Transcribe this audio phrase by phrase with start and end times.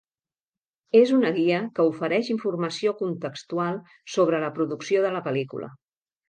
[0.99, 3.79] és una guia que ofereix informació contextual
[4.15, 5.71] sobre la producció de la pel·lícula.